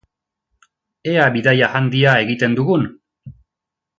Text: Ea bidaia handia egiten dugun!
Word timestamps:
Ea 1.11 1.27
bidaia 1.35 1.69
handia 1.81 2.15
egiten 2.25 2.57
dugun! 2.61 2.89